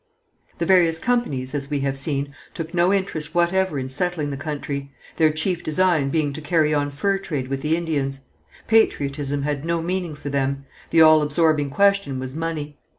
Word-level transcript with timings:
The 0.57 0.65
various 0.65 0.97
companies, 0.97 1.53
as 1.53 1.69
we 1.69 1.81
have 1.81 1.95
seen, 1.95 2.33
took 2.55 2.73
no 2.73 2.91
interest 2.91 3.35
whatever 3.35 3.77
in 3.77 3.87
settling 3.87 4.31
the 4.31 4.35
country, 4.35 4.91
their 5.17 5.31
chief 5.31 5.61
design 5.63 6.09
being 6.09 6.33
to 6.33 6.41
carry 6.41 6.73
on 6.73 6.89
fur 6.89 7.19
trade 7.19 7.49
with 7.49 7.61
the 7.61 7.77
Indians. 7.77 8.21
Patriotism 8.67 9.43
had 9.43 9.63
no 9.63 9.79
meaning 9.79 10.15
for 10.15 10.29
them, 10.29 10.65
the 10.89 11.03
all 11.03 11.21
absorbing 11.21 11.69
question 11.69 12.17
was 12.17 12.33
money. 12.33 12.79